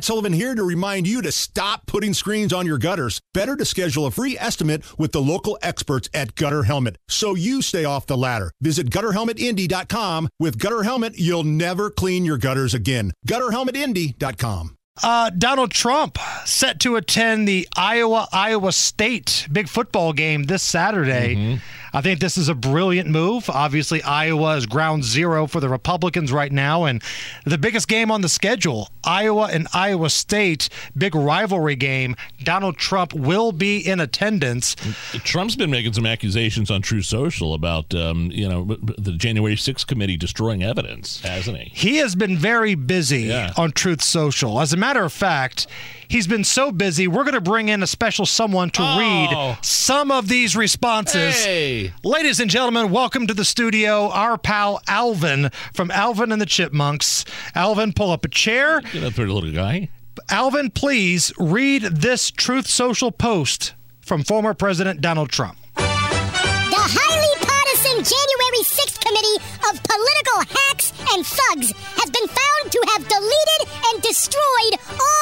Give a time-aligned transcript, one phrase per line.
[0.00, 3.20] Matt Sullivan here to remind you to stop putting screens on your gutters.
[3.34, 7.60] Better to schedule a free estimate with the local experts at Gutter Helmet so you
[7.60, 8.50] stay off the ladder.
[8.62, 10.30] Visit gutterhelmetindy.com.
[10.38, 13.12] With Gutter Helmet, you'll never clean your gutters again.
[13.28, 14.78] Gutterhelmetindy.com.
[15.02, 21.34] Uh, Donald Trump set to attend the Iowa Iowa State big football game this Saturday.
[21.36, 21.56] Mm-hmm.
[21.92, 23.48] I think this is a brilliant move.
[23.50, 27.02] Obviously, Iowa is ground zero for the Republicans right now, and
[27.44, 32.16] the biggest game on the schedule, Iowa and Iowa State, big rivalry game.
[32.42, 34.76] Donald Trump will be in attendance.
[35.24, 38.64] Trump's been making some accusations on Truth Social about, um, you know,
[38.98, 41.70] the January 6th committee destroying evidence, hasn't he?
[41.74, 43.52] He has been very busy Yeah.
[43.56, 44.60] on Truth Social.
[44.60, 45.66] As a matter of fact,
[46.08, 48.98] he's been so busy, we're going to bring in a special someone to Oh.
[48.98, 51.42] read some of these responses.
[51.42, 51.92] Hey!
[52.04, 57.24] Ladies and gentlemen, welcome to the studio, our pal Alvin from Alvin and the Chipmunks.
[57.54, 58.82] Alvin, pull up a chair.
[58.82, 59.88] Get up there, little guy.
[60.28, 63.72] Alvin, please read this Truth Social post
[64.02, 65.56] from former President Donald Trump.
[65.76, 65.82] The
[66.76, 69.38] highly partisan January 6th Committee
[69.70, 75.00] of Political Hacks and Thugs has been found to have deleted and destroyed all evidence
[75.00, 75.19] and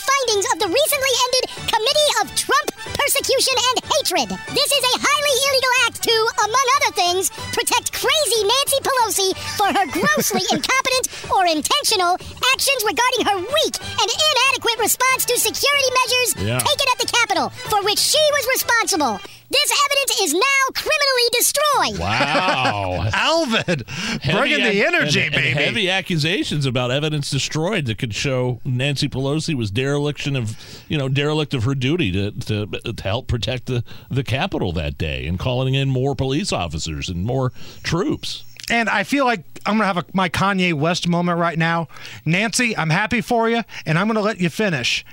[0.00, 4.28] findings of the recently ended Committee of Trump Persecution and Hatred.
[4.56, 6.14] This is a highly illegal act to,
[6.48, 12.16] among other things, protect crazy Nancy Pelosi for her grossly incompetent or intentional
[12.56, 16.58] actions regarding her weak and inadequate response to security measures Yeah.
[16.58, 19.20] taken at the Capitol, for which she was responsible.
[19.50, 20.40] This evidence is now
[20.74, 21.98] criminally destroyed.
[21.98, 23.10] Wow.
[23.14, 23.82] Alvin,
[24.24, 25.60] bringing Heavy the energy, and- and baby.
[25.64, 30.56] Heavy accusations about evidence destroyed that could show Nancy Pelosi was dereliction of,
[30.88, 34.96] you know, derelict of her duty to, to, to help protect the, the Capitol that
[34.96, 37.50] day and calling in more police officers and more
[37.82, 38.44] troops.
[38.70, 41.88] And I feel like I'm going to have a, my Kanye West moment right now.
[42.24, 45.04] Nancy, I'm happy for you, and I'm going to let you finish.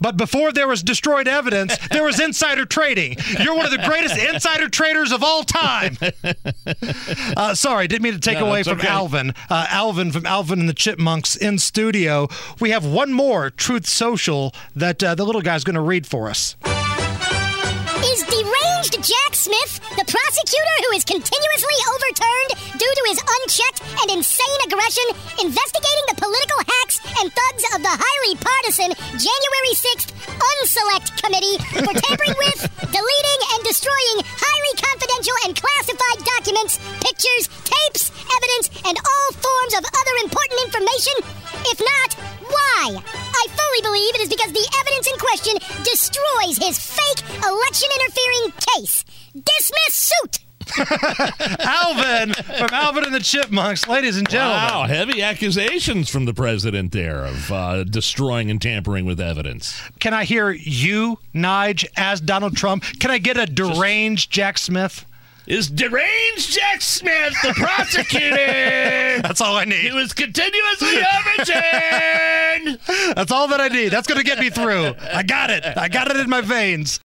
[0.00, 3.16] But before there was destroyed evidence, there was insider trading.
[3.40, 5.96] You're one of the greatest insider traders of all time.
[7.36, 8.88] Uh, sorry, didn't mean to take No, away from okay.
[8.88, 9.34] Alvin.
[9.50, 12.28] Uh, Alvin from Alvin and the Chipmunks in studio.
[12.60, 16.28] We have one more Truth Social that uh, the little guy's going to read for
[16.28, 16.56] us.
[18.04, 21.76] Is deranged Jack Smith the prosecutor who is continuously
[24.04, 25.06] and insane aggression
[25.40, 31.88] investigating the political hacks and thugs of the highly partisan January 6th Unselect Committee for
[31.88, 32.60] tampering with,
[32.92, 39.88] deleting, and destroying highly confidential and classified documents, pictures, tapes, evidence, and all forms of
[39.88, 41.16] other important information?
[41.72, 42.10] If not,
[42.44, 43.00] why?
[43.00, 48.52] I fully believe it is because the evidence in question destroys his fake election interfering
[48.76, 49.00] case.
[49.32, 50.44] Dismiss suit!
[51.60, 53.86] Alvin from Alvin and the Chipmunks.
[53.86, 54.56] Ladies and gentlemen.
[54.56, 59.80] Wow, heavy accusations from the president there of uh, destroying and tampering with evidence.
[60.00, 62.84] Can I hear you, Nige, as Donald Trump?
[62.98, 65.06] Can I get a deranged Jack Smith?
[65.46, 68.34] Is deranged Jack Smith the prosecutor?
[69.22, 69.80] That's all I need.
[69.80, 72.80] He was continuously overturned.
[73.14, 73.90] That's all that I need.
[73.90, 74.94] That's going to get me through.
[75.12, 75.62] I got it.
[75.76, 76.98] I got it in my veins.